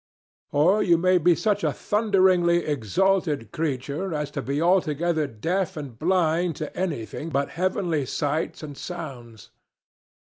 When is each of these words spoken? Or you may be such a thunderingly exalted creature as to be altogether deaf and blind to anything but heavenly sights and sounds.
Or 0.51 0.81
you 0.81 0.97
may 0.97 1.19
be 1.19 1.35
such 1.35 1.63
a 1.63 1.71
thunderingly 1.71 2.65
exalted 2.65 3.51
creature 3.51 4.15
as 4.15 4.31
to 4.31 4.41
be 4.41 4.59
altogether 4.59 5.27
deaf 5.27 5.77
and 5.77 5.99
blind 5.99 6.55
to 6.55 6.75
anything 6.75 7.29
but 7.29 7.49
heavenly 7.49 8.07
sights 8.07 8.63
and 8.63 8.75
sounds. 8.75 9.51